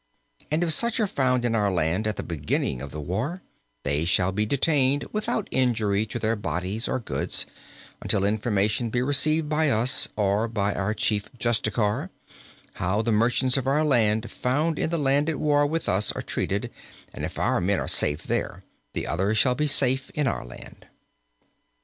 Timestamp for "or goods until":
6.87-8.23